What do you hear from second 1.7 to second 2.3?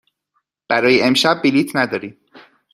نداریم.